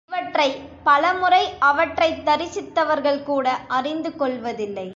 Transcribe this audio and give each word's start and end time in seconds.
இவற்றை, 0.09 0.47
பல 0.83 1.13
முறை 1.13 1.41
அவற்றைத் 1.59 2.21
தரிசித்தவர்கள் 2.25 3.23
கூட 3.23 3.47
அறிந்து 3.69 4.11
கொள்வதில்லை. 4.15 4.87